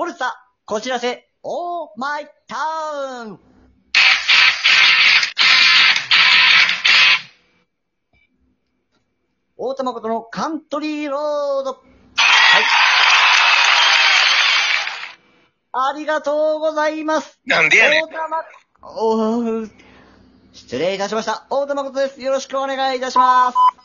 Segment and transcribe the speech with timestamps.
[0.00, 0.28] フォルツァ、
[0.64, 2.56] こちらせ、オーマイタ
[3.26, 3.38] ウン
[9.58, 11.72] 大田誠のカントリーロード。
[11.72, 11.82] はい。
[15.72, 17.38] ありがとうございます。
[17.44, 18.08] なんでやねん大。
[18.08, 18.48] 田誠、
[18.82, 19.70] おー
[20.54, 21.46] 失礼いたしました。
[21.50, 22.22] 大田誠です。
[22.22, 23.79] よろしくお願いいたします。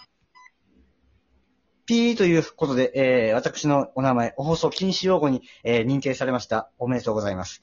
[1.85, 6.71] ピーということで、えー、私のお名前、お放送禁止用語に、えー認定されました。
[6.79, 7.61] おめでとうございます。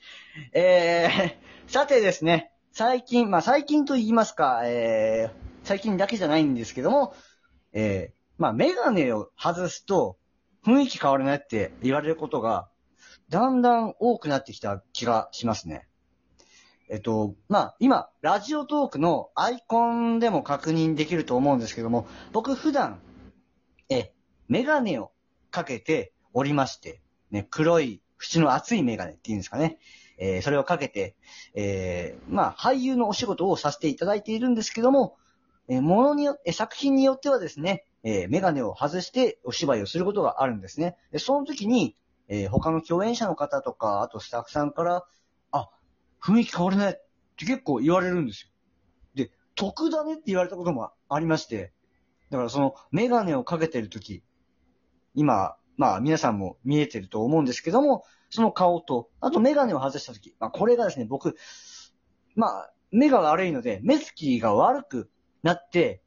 [0.52, 1.36] えー、
[1.72, 7.14] さてですね、最近、まあ最近と言いますか、えー、最近だけじゃないんですけども、
[7.72, 10.16] えー、まあメガネを外すと
[10.64, 12.68] 雰囲気変わるねって言われることが、
[13.28, 15.88] だんだん多くなってきた気がしますね。
[16.88, 23.00] えっと、まあ、今、ラジオトークのアイコンでも確認できると思うんですけども、僕普段、
[23.92, 24.14] え、
[24.48, 25.12] メガネを
[25.50, 27.00] かけておりまして、
[27.30, 29.78] ね、黒い、縁の厚いメガネっていうんですかね。
[30.18, 31.16] えーそれをかけて、
[31.54, 35.16] えーまあ、俳優のお仕事をさせていただいているんですけども、
[35.68, 40.96] えーものによって、作品によってはですね、えーメガネを外してお芝居をすることがあるんですね。
[41.10, 41.96] で、その時に、
[42.28, 45.04] えー他の共演者の方とか、あとスタッフさんから、
[45.50, 45.70] あ、
[46.22, 46.92] 雰囲気変わるねっ
[47.36, 48.48] て結構言われるんですよ。
[49.14, 51.72] で、得だねって言われたこともありまして、
[52.32, 54.22] だからそのメガネをかけてる時、
[55.14, 61.36] 今、まあ皆さんも見えてると思うんですけども、その顔と、あとメガネを外した時、まあこれがですね、僕、
[62.34, 65.10] まあ、目が悪いので、目つきが悪く
[65.42, 66.00] なって、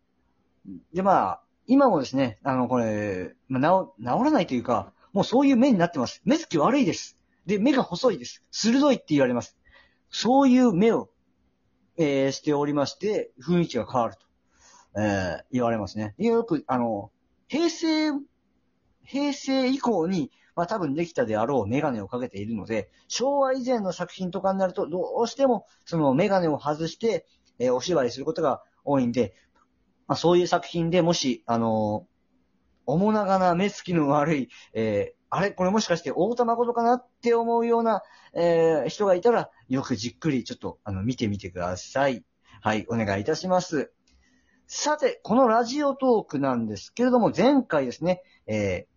[0.95, 6.23] でまあ、今もですね、あの、これ、まあ、治、治らないというか、もうそういう目になってます。
[6.25, 7.19] 目つき悪いです。
[7.45, 8.43] で、目が細いです。
[8.49, 9.57] 鋭いって言われます。
[10.09, 11.09] そういう目を、
[11.97, 14.24] えーしておりまして、雰囲気が変わると、
[14.97, 16.15] えー言われますね。
[16.17, 17.11] よく、あの、
[17.47, 18.11] 平成、
[19.03, 27.25] 平成以降に、まあ多分できたであろうメガネをかけているので、昭和以前の作品とかになると、どうしても、そのメガネを外して、
[27.59, 29.35] えーお芝居することが多いんで、
[30.07, 32.07] まあそういう作品でもし、あの
[32.85, 35.51] 面長ながな目つきの悪い、えーあれ？
[35.51, 38.01] これもしかして大田誠かなって思うような、
[38.33, 42.23] えー人がいたら、よくじっくりちょっと、あの、見てみてください。
[42.61, 43.91] はい、お願いいたします。
[44.67, 48.95] さて、このラジオトークなんですけれども、前回ですね、えー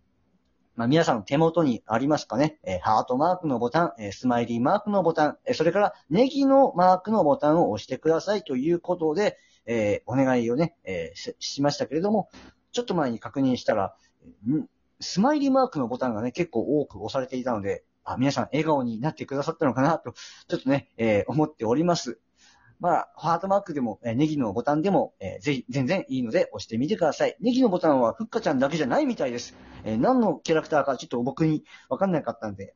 [0.75, 12.29] まあ、皆さん手元にありますかね、えーハートマークのボタン、えースマイリーマークのボタン、えそれからネギのマークのボタンを押してくださいということで、えお願いをね、えししましたけれども、
[12.71, 13.93] ちょっと前に確認したら、
[14.99, 20.13] スマイリーマークのボタンがね、結構多く押されていたので、あ、皆さん笑顔になってくださったのかなと、
[20.47, 22.19] ちょっとね、え思っております。
[22.79, 27.35] まあ、ハートマークでも、えーネギのボタンでも、えーぜひ、全然いいので押してみてください。
[27.41, 29.55] ネギのボタンはふっかちゃんだけじゃないみたいです。
[29.83, 32.73] えー何のキャラクターかちょっと僕にわかんなかったんで、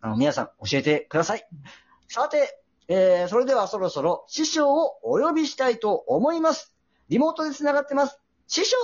[0.00, 1.46] あの、皆さん教えてください。
[2.08, 6.74] さて、えーそれではそろそろ師匠をお呼びしたいと思います。
[7.08, 8.18] リモートで繋がってます。
[8.46, 8.76] 師匠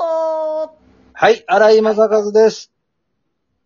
[1.13, 2.73] はい、荒井正和です。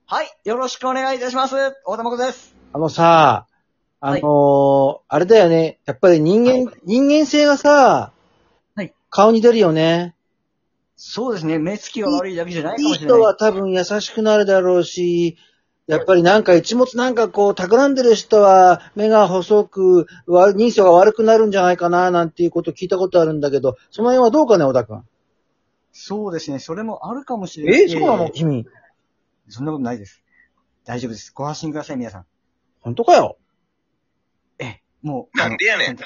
[0.06, 1.54] はい、よろしくお願いいたします。
[1.84, 2.54] 大田誠です。
[2.72, 3.46] あのさ、
[4.06, 5.78] あのーあれだよね。
[5.86, 8.12] やっぱり人間、人間性がさ、
[8.74, 10.14] はい顔に出るよね。
[10.96, 13.18] そうですね、目つきが悪いだけじゃないかいいもしれない。
[13.18, 15.38] 人は多分優しくなるだろうし、
[15.86, 25.02] やっぱりなんか一物なんかこう、企んでる人は目が細く、わ人相が悪くなるんじゃないかな、なんていうこと聞いたことあるんだけど、その辺はどうかね、小田君。
[25.92, 27.82] そうですね、それもあるかもしれない。
[27.84, 28.26] えそうなの？
[28.26, 28.66] え君。
[29.48, 30.22] そんなことないです。
[30.84, 31.32] 大丈夫です。
[31.34, 32.26] ご安心ください、皆さん。
[32.80, 33.36] 本当かよ。
[35.04, 35.38] ええ、もう。
[35.38, 35.98] なんでやねん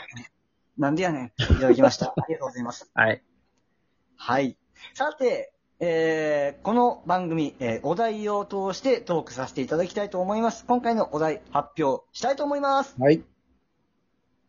[0.76, 1.42] なんでやねん。
[1.42, 2.14] いただきました。
[2.16, 2.90] ありがとうございます。
[2.94, 3.22] はい。
[4.16, 4.56] はい。
[4.94, 10.64] さて、えー、この番組、えーお題を通してトークさせていただきたいと思います。
[10.66, 12.96] 今回のお題発表したいと思います。
[12.98, 13.24] はい。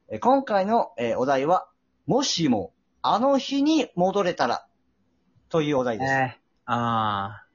[0.09, 1.67] えー今回の、えーお題は、
[2.07, 4.65] もしも、あの日に戻れたら、
[5.49, 6.11] というお題です。
[6.13, 7.45] えあ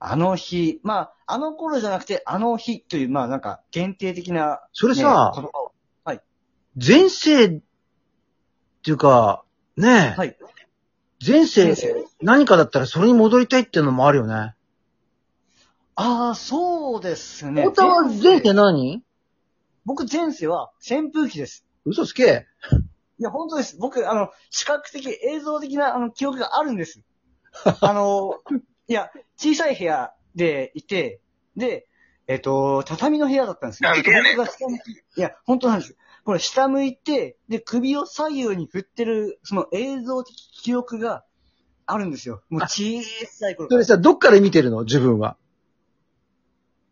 [0.00, 5.67] あの日、まあ、あの頃じゃなくて、あの日という、まあなんか、限定的な、それねさ、言葉を
[6.76, 7.48] 前世っ
[8.82, 9.44] ていうか、
[9.76, 10.36] ねえ、はい。
[11.24, 14.54] 前世前世何かだったらそれに戻りたいっていうのもあるよね。
[15.94, 17.62] ああ、そうですね。
[17.62, 19.02] 太田は前世何？
[19.84, 21.64] 僕前世は扇風機です。
[21.84, 22.46] 嘘つけ。
[23.18, 23.76] いや、本当です。
[23.78, 27.00] 僕、あの、視覚的、映像的な、あの、記憶があるんです。
[27.80, 28.34] あの、
[28.86, 31.20] いや、小さい部屋でいて、
[31.56, 31.88] で、
[32.28, 33.90] えっと、畳の部屋だったんですよ。
[33.90, 35.96] なんでやねん僕が下向き、いや、本当なんです。
[36.24, 41.24] これ下向いて、で、首を左右に振ってる、その映像的記憶が
[41.86, 42.42] あるんですよ。
[42.50, 43.82] もう小さい頃から。
[43.82, 44.84] それさ、どっから見てるの？
[44.84, 45.38] 自分は。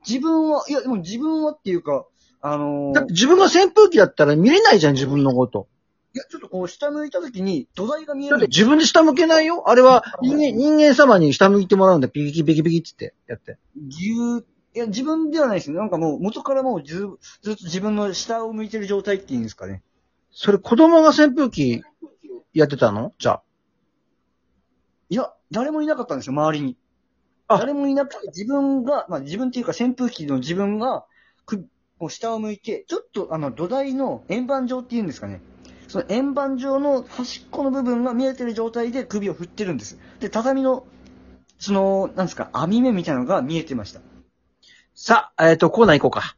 [0.09, 2.07] 自分は、いや、でも自分はっていうか、
[2.41, 5.69] あのーだって自分が扇風機だったら見れないじゃん、自分のこと。
[6.15, 9.69] いや、ちょっとこう、下向いた時に土台が見えるだって自分で下向けないよ？
[9.69, 12.11] あれは人間、人間様に下向いてもらうんだよ。
[12.11, 13.59] ピキピキピキってってやって。
[13.77, 14.45] ぎゅー
[14.77, 15.79] いや、自分ではないですね。
[15.79, 17.09] なんかもう、元からもうず、
[17.41, 19.83] ずっと自分の下を向いてる状態っていうんですかね。
[20.31, 21.83] それ子供が扇風機
[22.53, 23.15] やってたの？
[23.19, 23.43] じゃあ。
[25.09, 26.77] いや、誰もいなかったんですよ、周りに。
[27.49, 31.07] あ誰もいなくて、自分が、まあ自分っていうか扇風機の自分が、
[31.47, 31.67] く、
[31.99, 35.41] こう下を向いて、ちょっとあの土台の円盤状っていうんですかね。
[35.89, 39.99] その円盤状の端っこの部分が見えてる状態で首を振ってるんです。
[40.21, 40.87] で、畳の、
[41.59, 44.03] その、なんですか、網目みたいなのが見えてました。
[44.99, 46.37] さあ、えっ、と、コーナー行こうか。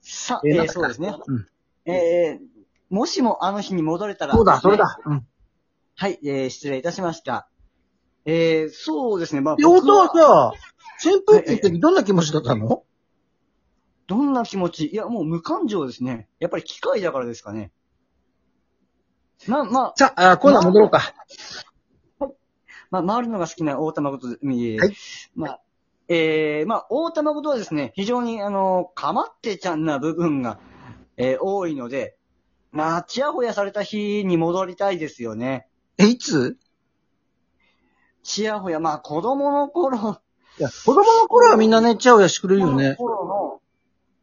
[0.00, 1.16] さあ、えーなんかえーそうですね。
[1.26, 1.48] うん
[1.84, 4.98] えー、もしもあの日に戻れたら、そうだ、それだ。
[5.04, 5.26] うん。
[5.96, 7.48] はい、えー、失礼いたしました。
[8.24, 10.52] えー、そうですね、まあ、で、音は僕さ、
[11.04, 12.84] 扇風機ってどんな気持ちだったの？
[14.06, 14.86] どんな気持ち？
[14.86, 16.28] いや、もう無感情ですね。
[16.38, 17.72] やっぱり機械だからですかね。
[19.48, 21.14] まあまあ、さあ、あコーナー戻ろうか。
[22.90, 24.96] まあ、回るのが好きな大玉ことで、えーはい
[25.34, 25.60] まあ、
[26.08, 30.58] えー、まあ、大玉ことはですね、非常に、あの、かまってちゃんな部分が、
[31.16, 32.16] えー多いので、
[32.72, 35.66] まあ、ちやほやされた日に戻りたいですよね。
[35.98, 36.58] え、いつ？
[38.22, 40.20] ちやほや、まあ、子供の頃、
[40.58, 42.94] いや、子供の頃はみんなね、ちゃおやしてくれるよ子供のね。
[42.96, 43.60] 頃の、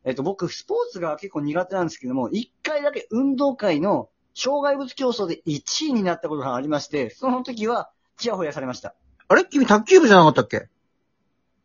[0.06, 8.94] えっと、僕、スポーツが結構苦手なんですけども、一回だけ運動会の障害物競争で1位になったことがありまして、その時は、ちやほやされました。
[9.28, 9.46] あれ？
[9.46, 10.68] 君卓球部じゃなかったっけ？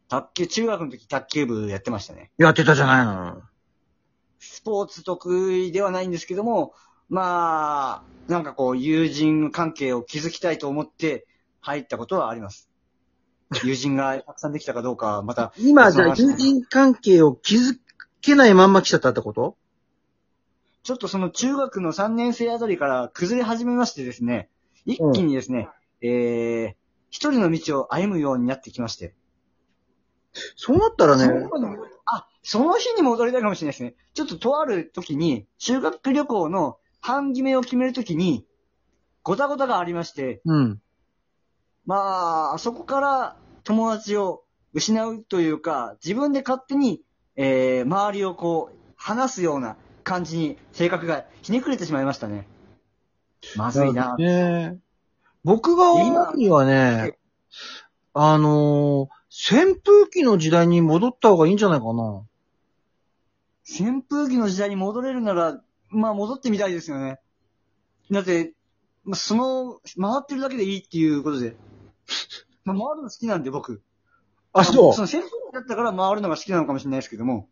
[0.08, 2.31] 卓球、中学の時卓球部やってましたね。
[2.38, 3.43] やってたじゃないの。
[4.38, 6.72] スポーツ得意ではないんですけども、
[7.08, 11.26] まあ、なんかこう、友人関係を築きたいと思って
[11.60, 12.70] 入ったことはあります。
[13.64, 17.81] 友人がたくさんできたかどうかは、また、今、じゃあ、友人関係を築
[18.20, 19.56] けないまんま来ちゃったってこと？
[20.82, 24.49] ちょっとその中学の3年生あたりから崩れ始めましてですね、
[24.87, 25.69] 一気にですね、
[26.00, 26.75] えー、
[27.11, 29.14] 一人の道を歩むようになってきまして。
[30.56, 31.49] そうなったらね、
[32.06, 33.94] あ、その日に戻りたいかもしれないですね。
[34.14, 38.46] ちょっととある時に、修学旅行の半決めを決めるときに、
[39.23, 40.81] ごたごたがありまして、うん。
[41.87, 47.02] まあ、そこから友達を失うというか、自分で勝手に、
[47.37, 52.49] えー、周りをこう、話すような感じに性格がひねくれてしまいましたね。
[53.56, 54.17] まずいな。
[54.17, 54.79] ね
[55.44, 57.17] 僕が思うにはね、
[58.12, 62.22] あのー扇風機の時代に戻った方がいいんじゃないかな。
[63.69, 65.60] 扇風機の時代に戻れるなら、
[65.90, 67.20] まあ戻ってみたいですよね。
[68.10, 68.54] だって、
[69.04, 71.56] まあ、その、回ってるだけでいいっていうことで。
[72.64, 73.82] まあ回るの好きなんで僕。
[74.52, 74.92] あ、そう。
[74.94, 77.48] その扇風機だったから回るのが好きなのかもしれないですけども、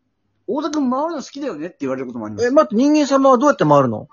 [0.47, 2.51] 大田くん回るの好きだよねって言われることもありますえ、。
[2.51, 4.07] 待って、人間様はどうやって回るの？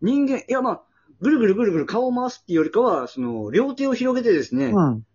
[0.00, 0.82] 人間、いやまあ、
[1.20, 5.06] ぐるぐるぐるぐる顔を回すっていうよりかは、その、両手を広げてですね、うん。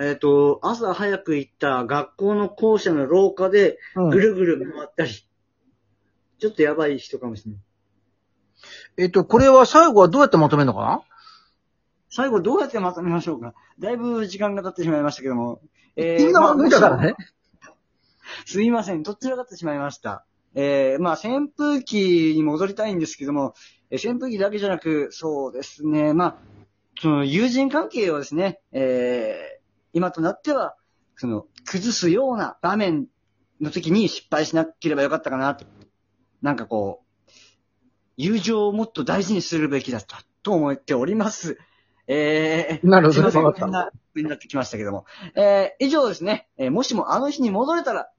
[0.00, 7.60] えっ、と、朝早く行った学校の校舎の廊下で、うんぐるぐる回ったり、ちょっとやばい人かもしれない。
[8.98, 11.02] えっと、これは最後はどうやってまとめるのかな？
[12.10, 13.54] 最後どうやってまとめましょうか？
[13.78, 15.60] だいぶ時間が経ってしまいましたけども。
[15.96, 17.14] え君の無理だからね。
[18.44, 19.02] すいません。
[19.02, 20.24] どちらかってしまいました。
[20.54, 23.54] えー、まあ、扇風機に戻りたいんですけども、
[23.90, 26.36] えー扇風機だけじゃなく、そうですね、まあ、
[27.00, 29.55] その友人関係をですね、えー、
[29.96, 30.76] 今となっては、
[31.16, 33.06] その、崩すような場面
[33.62, 35.64] の時に失敗しなければよかったかなと。
[36.42, 37.32] なんかこう、
[38.18, 41.56] 友情をもっと大事にするべきだったと思っております。
[42.08, 43.44] えー、なるほどすいません。
[43.44, 45.06] わかったになってきましたけども。
[45.34, 48.10] えー、以上ですね、えーもしもあの日に戻れたら、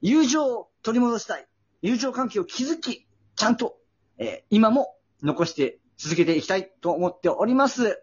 [0.00, 1.46] 友情を取り戻したい。
[1.82, 3.76] 友情関係を築き、ちゃんと、
[4.16, 8.02] えー今も残して続けていきたいと思っております。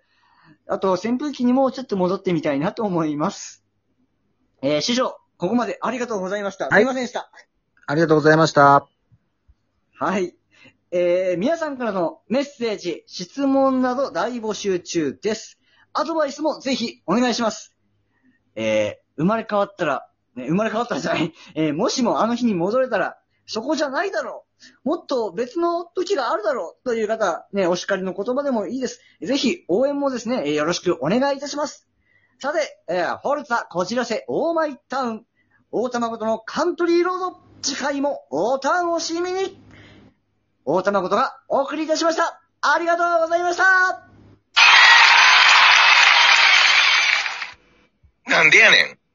[0.68, 3.64] あと、扇風機にもちょっと戻ってみたいなと思います。
[4.62, 6.70] えー、師匠、ここまでありがとうございました。
[6.70, 7.30] はいすいませんでした。
[7.86, 8.88] ありがとうございました。
[10.00, 10.36] はい。
[10.92, 15.60] えー、皆さんからのメッセージ、質問など大募集中です。
[15.92, 17.76] アドバイスもぜひお願いします。
[18.56, 24.53] えー、生まれ変わったら、ね、生まれ変わったらじゃない、えー、もしもあの日に戻れたら、そこじゃないだろう。
[24.84, 26.86] もっと別の時があるだろう。
[26.86, 29.02] という方、ね、お叱りの言葉でもいいです。
[29.22, 31.88] ぜひ応援もですね、よろしくお願いいたします。
[32.40, 35.26] さて、えー、フォルツァ、こちらせ、オーマイタウン、
[35.72, 39.58] 大玉ごとのカントリーロード、次回もお楽しみに
[40.66, 42.42] 大玉ごとがお送りいたしました。
[42.62, 44.08] ありがとうございました
[48.26, 49.03] なんでやねん。